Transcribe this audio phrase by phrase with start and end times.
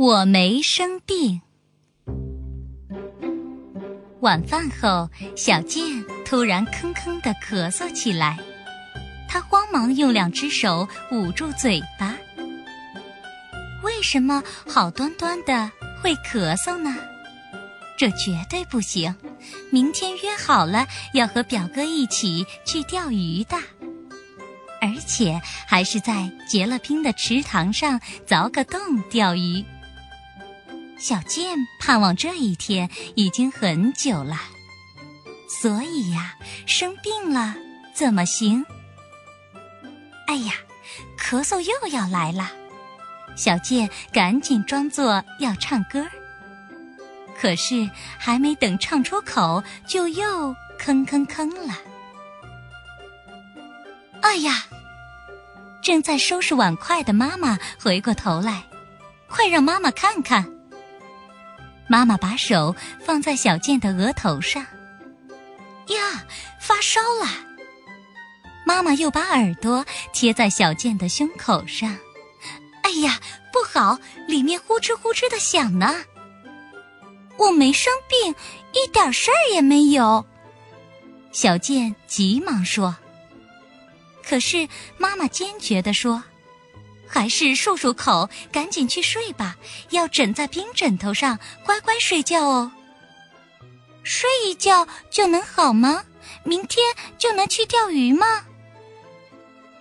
[0.00, 1.40] 我没生病。
[4.20, 8.38] 晚饭后，小健突然吭吭的咳嗽起来，
[9.28, 12.14] 他慌忙用两只手捂住嘴巴。
[13.82, 15.68] 为什么好端端的
[16.00, 16.94] 会咳嗽呢？
[17.98, 19.12] 这绝对不行！
[19.72, 23.56] 明天约好了要和表哥一起去钓鱼的，
[24.80, 29.64] 而且还是在结了冰的池塘上凿个洞钓鱼。
[30.98, 34.36] 小健盼望这一天已经很久了，
[35.48, 36.34] 所以呀，
[36.66, 37.54] 生病了
[37.94, 38.66] 怎么行？
[40.26, 40.54] 哎呀，
[41.16, 42.50] 咳嗽又要来了！
[43.36, 46.04] 小健赶紧装作要唱歌，
[47.40, 47.88] 可是
[48.18, 51.78] 还没等唱出口，就又吭吭吭了。
[54.20, 54.64] 哎呀！
[55.80, 58.64] 正在收拾碗筷的妈妈回过头来，
[59.28, 60.57] 快让妈妈看看。
[61.88, 64.62] 妈妈把手放在小健的额头上，
[65.88, 66.24] 呀，
[66.60, 67.28] 发烧了。
[68.66, 71.96] 妈妈又把耳朵贴在小健的胸口上，
[72.82, 73.18] 哎呀，
[73.50, 76.04] 不好，里面呼哧呼哧的响呢。
[77.38, 78.34] 我没生病，
[78.72, 80.26] 一点事儿也没有。
[81.32, 82.94] 小健急忙说。
[84.22, 86.22] 可是妈妈坚决地说。
[87.08, 89.56] 还是漱漱口，赶紧去睡吧。
[89.90, 92.70] 要枕在冰枕头上，乖乖睡觉哦。
[94.02, 96.04] 睡一觉就能好吗？
[96.44, 96.84] 明天
[97.18, 98.44] 就能去钓鱼吗？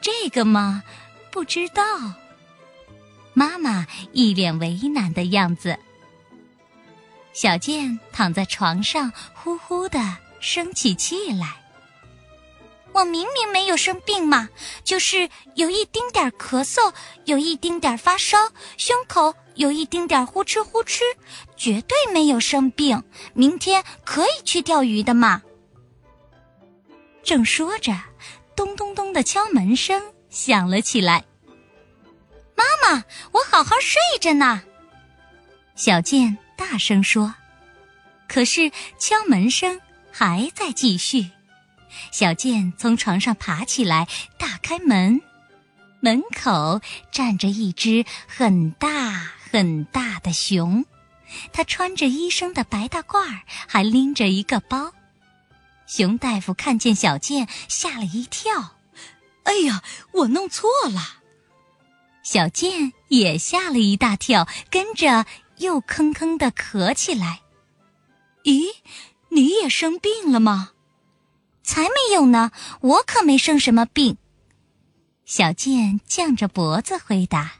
[0.00, 0.82] 这个嘛，
[1.30, 1.84] 不知道。
[3.34, 5.78] 妈妈一脸为难的样子。
[7.32, 10.00] 小健躺在床上，呼呼的
[10.40, 11.59] 生起气来。
[12.92, 14.48] 我明明没有生病嘛，
[14.82, 16.92] 就是有一丁点咳嗽，
[17.24, 18.36] 有一丁点发烧，
[18.76, 21.00] 胸口有一丁点呼哧呼哧，
[21.56, 23.02] 绝对没有生病。
[23.32, 25.42] 明天可以去钓鱼的嘛。
[27.22, 27.92] 正说着，
[28.56, 31.24] 咚咚咚的敲门声响了起来。
[32.56, 34.62] 妈妈，我好好睡着呢。
[35.76, 37.34] 小健大声说，
[38.28, 39.80] 可是敲门声
[40.10, 41.30] 还在继续。
[42.10, 45.20] 小健从床上爬起来，打开门，
[46.00, 46.80] 门口
[47.12, 50.84] 站着一只很大很大的熊，
[51.52, 54.92] 它穿着医生的白大褂，还拎着一个包。
[55.86, 58.76] 熊大夫看见小健，吓了一跳
[59.44, 59.82] ：“哎呀，
[60.12, 61.20] 我弄错了！”
[62.22, 65.26] 小健也吓了一大跳，跟着
[65.58, 67.40] 又吭吭的咳起来。
[68.44, 68.66] “咦，
[69.30, 70.70] 你也生病了吗？”
[71.70, 72.50] 才没有呢，
[72.80, 74.16] 我可没生什么病。
[75.24, 77.52] 小健犟着脖子回答：“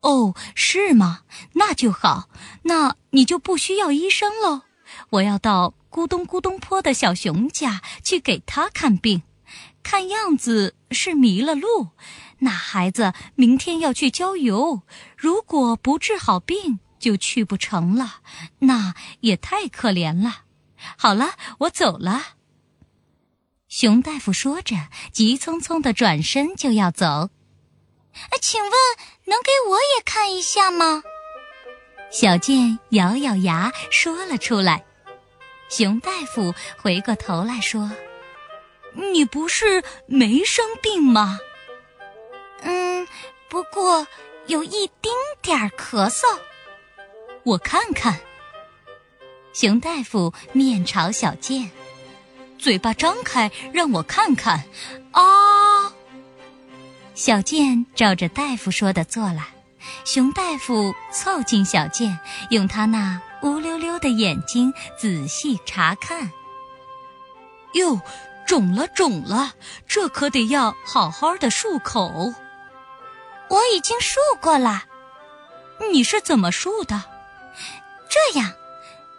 [0.00, 1.20] 哦，是吗？
[1.52, 2.30] 那就好，
[2.62, 4.62] 那你就不需要医生喽。
[5.10, 9.22] 我要到咕咚咕咚坡的小熊家去给他看病，
[9.82, 11.88] 看样子是迷了路。
[12.38, 14.80] 那孩子明天要去郊游，
[15.18, 18.20] 如果不治好病，就去不成了，
[18.60, 20.44] 那也太可怜了。
[20.96, 22.28] 好了，我走了。”
[23.78, 24.74] 熊大夫说着，
[25.12, 27.28] 急匆匆的转身就要走。
[28.40, 28.72] 请问
[29.26, 31.02] 能给我也看一下吗？
[32.10, 34.86] 小健咬咬牙说了出来。
[35.68, 37.92] 熊大夫回过头来说
[39.12, 41.38] ：“你不是没生病吗
[42.64, 43.06] ？”“嗯，
[43.50, 44.06] 不过
[44.46, 45.12] 有一丁
[45.42, 46.22] 点儿咳嗽。
[47.44, 48.18] ”“我看看。”
[49.52, 51.70] 熊大夫面朝小健。
[52.58, 54.64] 嘴巴张开，让我看看。
[55.12, 55.92] 啊！
[57.14, 59.48] 小健照着大夫说的做了。
[60.04, 62.18] 熊大夫凑近小健，
[62.50, 66.30] 用他那乌溜溜的眼睛仔细查看。
[67.74, 68.00] 哟，
[68.46, 69.52] 肿了，肿了！
[69.86, 72.34] 这可得要好好的漱口。
[73.48, 74.84] 我已经漱过了。
[75.92, 77.04] 你是怎么漱的？
[78.08, 78.52] 这样，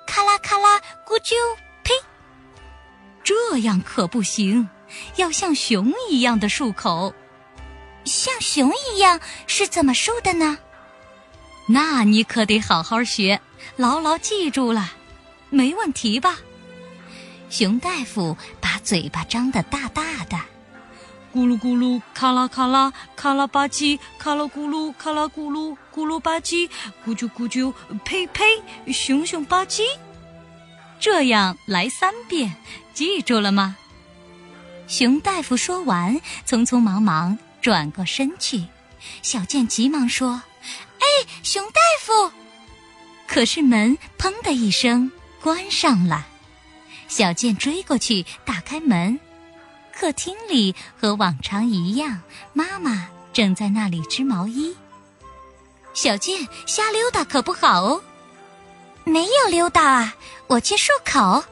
[0.06, 1.36] 咔啦咔啦，咕啾。
[3.28, 4.70] 这样可不行，
[5.18, 7.14] 要像熊一样的漱口。
[8.06, 10.60] 像熊一样是怎么漱的呢？
[11.68, 13.42] 那你可得好好学，
[13.76, 14.92] 牢牢记住了，
[15.50, 16.38] 没问题吧？
[17.50, 20.38] 熊大夫把嘴巴张得大大的，
[21.36, 26.70] 咕噜咕噜，咔啦咔啦，咔啦吧唧，咔啦咕噜，咔啦咕噜，咕噜吧唧，
[27.06, 27.74] 咕啾咕啾，
[28.06, 28.64] 呸呸，
[28.94, 29.82] 熊熊吧唧。
[31.00, 32.56] 这样来三遍，
[32.94, 33.78] 记住了吗？
[34.88, 38.66] 熊大夫说完，匆匆忙忙转过身去。
[39.22, 40.42] 小健急忙说
[41.00, 41.06] ：“哎，
[41.44, 42.32] 熊大夫。”！
[43.28, 45.12] 可是门“砰”的一声
[45.42, 46.26] 关上了。
[47.08, 49.20] 小健追过去打开门，
[49.94, 52.22] 客厅里和往常一样，
[52.54, 54.76] 妈妈正在那里织毛衣。
[55.94, 58.02] 小健瞎溜达可不好哦。
[59.08, 60.16] 没有溜达啊，
[60.48, 61.44] 我去漱口。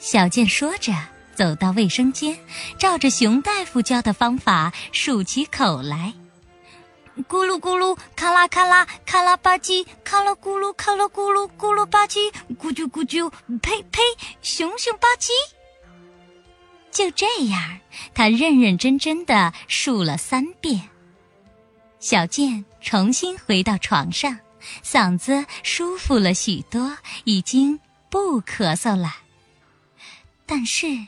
[0.00, 0.92] 小健说着，
[1.34, 2.36] 走到卫生间，
[2.76, 6.12] 照着熊大夫教的方法漱起口来。
[7.28, 13.30] 咕噜咕噜，咔啦咔啦，咔啦吧唧，咔啦咕噜，咔啦咕噜，咕噜吧唧，咕啾咕啾，
[13.60, 14.00] 呸呸，
[14.42, 15.28] 熊熊吧唧。
[16.90, 17.78] 就这样，
[18.12, 20.88] 他认认真真的漱了三遍。
[22.00, 24.38] 小健重新回到床上，
[24.82, 29.16] 嗓子舒服了许多，已经不咳嗽了。
[30.46, 31.06] 但是，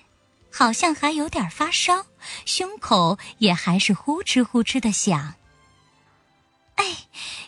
[0.53, 2.07] 好像还有点发烧，
[2.45, 5.35] 胸口也还是呼哧呼哧的响。
[6.77, 6.97] 哎，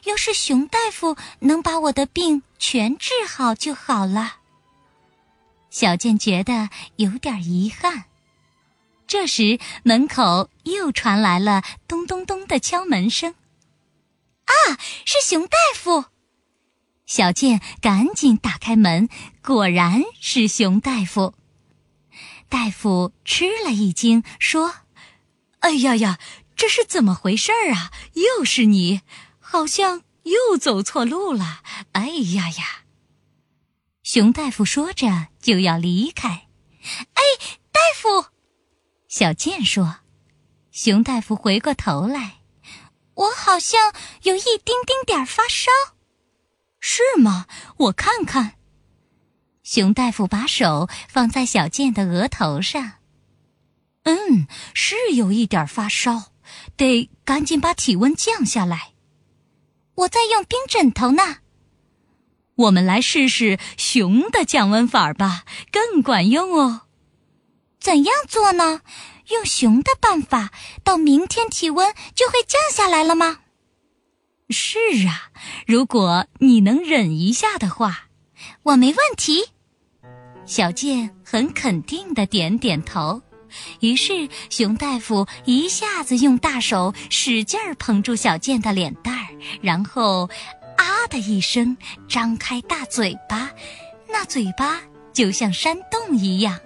[0.04, 4.36] 要是熊大夫能把我的病全治好就好了。
[5.70, 8.04] 小健觉得有点遗憾。
[9.06, 13.34] 这时，门口又传来了咚咚咚的敲门声。
[14.44, 16.06] 啊，是熊大夫！
[17.06, 19.08] 小健赶紧打开门，
[19.42, 21.34] 果然是熊大夫。
[22.48, 24.74] 大夫吃了一惊，说
[25.60, 26.18] ：“哎呀呀！”
[26.56, 27.90] 这是怎么回事儿啊？
[28.12, 29.00] 又是你，
[29.40, 31.62] 好像又走错路了。
[31.92, 32.84] 哎呀呀！
[34.04, 36.46] 熊大夫说着就要离开。
[37.14, 37.22] 哎，
[37.72, 38.26] 大夫，
[39.08, 39.96] 小健说。
[40.70, 42.38] 熊大夫回过头来，
[43.14, 45.70] 我好像有一丁丁点儿发烧。
[46.80, 47.46] 是吗？
[47.76, 48.54] 我看看。
[49.62, 52.92] 熊大夫把手放在小健的额头上。
[54.02, 56.32] 嗯，是有一点发烧。
[56.76, 58.92] 得赶紧把体温降下来。
[59.94, 61.38] 我在用冰枕头呢。
[62.56, 66.82] 我们来试试熊的降温法吧，更管用哦。
[67.80, 68.82] 怎样做呢？
[69.28, 70.50] 用熊的办法，
[70.82, 73.38] 到明天体温就会降下来了吗？
[74.50, 74.78] 是
[75.08, 75.30] 啊，
[75.66, 78.08] 如果你能忍一下的话，
[78.62, 79.46] 我没问题。
[80.46, 83.22] 小健很肯定的点点头。
[83.80, 89.28] 于是，熊大夫一下子用大手使劲儿捧住小健的脸蛋儿，
[89.62, 90.28] 然后
[90.76, 91.76] “啊”的一声
[92.08, 93.50] 张开大嘴巴，
[94.08, 94.82] 那嘴巴
[95.12, 96.58] 就像山洞一样。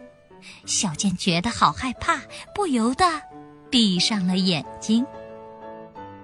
[0.69, 2.21] 小健觉得好害怕，
[2.55, 3.05] 不由得
[3.71, 5.05] 闭上了眼睛。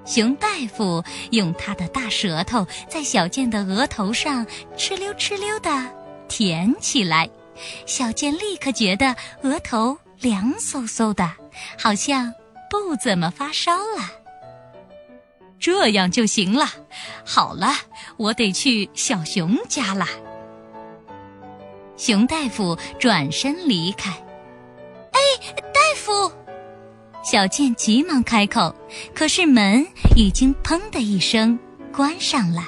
[0.05, 4.47] 熊大夫用他的大舌头在小健的额头上
[4.77, 5.71] 哧溜哧溜的
[6.29, 7.29] 舔起来，
[7.87, 9.99] 小健立刻觉得额头。
[10.21, 11.31] 凉飕飕的，
[11.77, 12.33] 好像
[12.71, 14.11] 不怎么发烧了。
[15.59, 16.67] 这样就行了。
[17.27, 17.75] 好了，
[18.17, 20.07] 我得去小熊家了。
[21.99, 24.24] 熊大夫转身离开。
[25.73, 26.33] 大夫！
[27.23, 28.75] 小健急忙开口，
[29.15, 31.59] 可是门已经“砰”的一声
[31.93, 32.63] 关上了。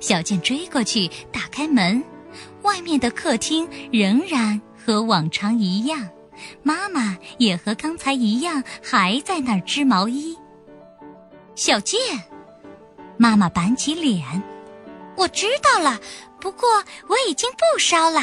[0.00, 2.02] 小健追过去打开门，
[2.62, 6.08] 外面的客厅仍然和往常一样。
[6.62, 10.36] 妈妈也和刚才一样，还在那儿织毛衣。
[11.54, 11.98] 小健，
[13.18, 14.42] 妈妈板起脸，
[15.16, 16.00] 我知道了，
[16.40, 16.68] 不过
[17.08, 18.20] 我已经不烧了。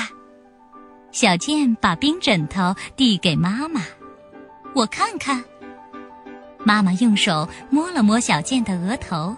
[1.13, 3.83] 小健把冰枕头递给妈妈，
[4.73, 5.43] 我看看。
[6.65, 9.35] 妈妈用手摸了摸小健的额头，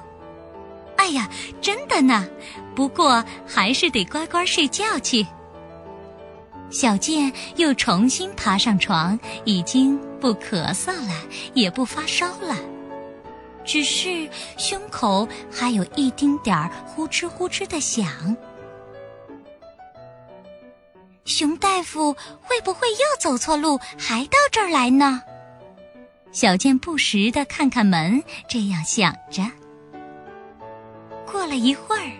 [0.95, 1.29] 哎呀，
[1.59, 2.25] 真的呢，
[2.73, 5.27] 不过还是得乖乖睡觉去。
[6.69, 11.13] 小健又重新爬上床，已经不咳嗽了，
[11.55, 12.55] 也不发烧了，
[13.65, 18.07] 只是胸口还有一丁点儿呼哧呼哧的响。
[21.25, 25.23] 熊大夫会不会又走错路，还到这儿来呢？
[26.31, 29.43] 小健不时的看看门，这样想着。
[31.25, 32.11] 过了一会儿，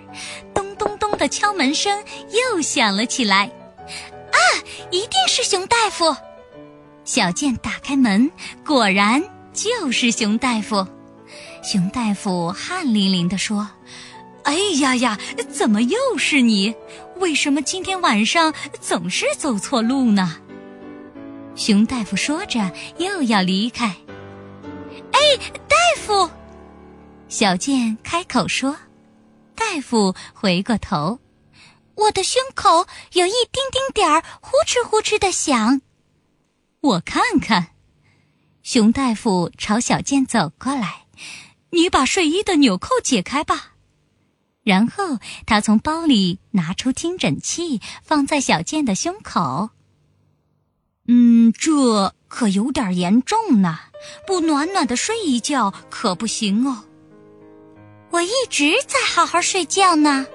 [0.56, 3.46] 咚咚咚的敲门声又响了起来。
[4.32, 4.40] 啊
[4.90, 6.16] 一定是熊大夫。
[7.04, 8.32] 小健打开门，
[8.66, 10.86] 果然就是熊大夫。
[11.62, 13.70] 熊大夫汗淋淋地说
[14.44, 15.20] ：“哎呀呀，
[15.52, 16.74] 怎么又是你？
[17.18, 20.38] 为什么今天晚上总是走错路呢？”
[21.56, 23.96] 熊大夫说着又要离开。
[25.12, 25.20] 哎，
[25.68, 26.30] 大夫！
[27.30, 28.76] 小健开口说。
[29.56, 31.20] 大夫回过头。
[31.96, 35.82] 我的胸口有一丁丁点儿呼哧呼哧的响，
[36.82, 37.68] 我看看。
[38.62, 41.06] 熊大夫朝小健走过来，
[41.70, 43.75] 你把睡衣的纽扣解开吧。
[44.66, 49.70] 然后他从包里拿出听诊器，放在小健的胸口。
[51.08, 53.78] 嗯，这可有点严重呢，
[54.26, 56.84] 不暖暖的睡一觉可不行哦。
[58.10, 60.26] 我一直在好好睡觉呢。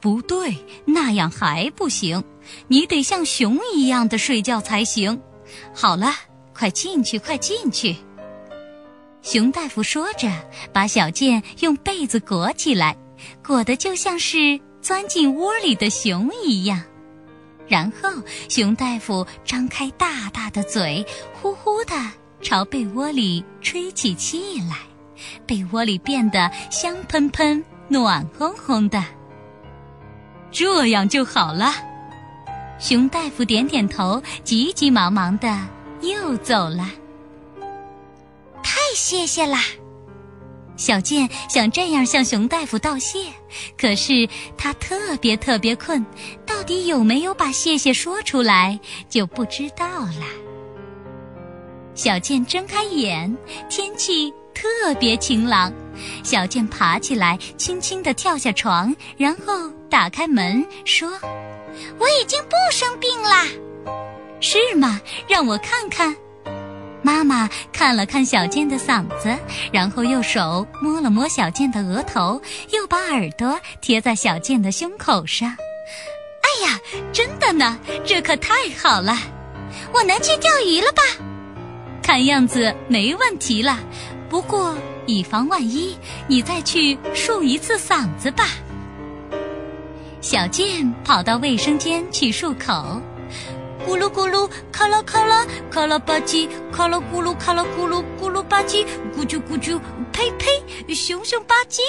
[0.00, 2.24] 不对，那样还不行，
[2.68, 5.20] 你得像熊一样的睡觉才行。
[5.74, 6.10] 好了，
[6.54, 7.94] 快进去，快进去。
[9.20, 10.26] 熊大夫说着，
[10.72, 12.96] 把小健用被子裹起来，
[13.44, 16.82] 裹得就像是钻进窝里的熊一样。
[17.68, 18.10] 然后，
[18.48, 21.06] 熊大夫张开大大的嘴，
[21.40, 21.94] 呼呼地
[22.42, 24.76] 朝被窝里吹起气来，
[25.46, 29.04] 被窝里变得香喷喷、暖烘烘的。
[30.50, 31.72] 这样就好了。
[32.80, 35.68] 熊大夫点点头，急急忙忙的
[36.00, 36.90] 又走了。
[38.62, 39.60] 太谢谢啦！
[40.80, 43.18] 小健想这样向熊大夫道谢，
[43.76, 46.02] 可是他特别特别困，
[46.46, 50.24] 到底有没有把谢谢说出来就不知道了。
[51.94, 53.36] 小健睁开眼，
[53.68, 55.70] 天气特别晴朗。
[56.22, 61.10] 小健爬起来，轻轻地跳下床，然后打开门，说
[62.00, 63.44] ：“我已经不生病啦，
[64.40, 64.98] 是吗？
[65.28, 66.16] 让我看看。”
[67.02, 69.36] 妈妈看了看小健的嗓子，
[69.72, 72.40] 然后用手摸了摸小健的额头，
[72.72, 75.48] 又把耳朵贴在小健的胸口上。
[75.48, 76.78] 哎呀，
[77.12, 79.16] 真的呢，这可太好了！
[79.92, 81.02] 我能去钓鱼了吧？
[82.02, 83.78] 看样子没问题了。
[84.28, 84.76] 不过
[85.06, 88.48] 以防万一，你再去漱一次嗓子吧。
[90.20, 93.00] 小健跑到卫生间去漱口。
[93.86, 99.80] 咕噜咕噜，咔啦咔啦，咔啦吧唧，咔啦咕噜，咔啦咕噜，咕噜吧唧，咕啾咕啾，
[100.12, 101.80] 呸呸，熊熊吧唧，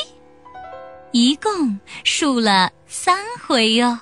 [1.12, 3.98] 一共数了三回哟。